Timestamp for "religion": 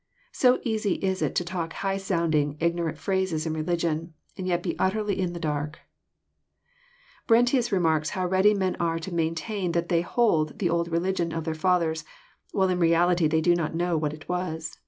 3.53-4.15, 10.91-11.31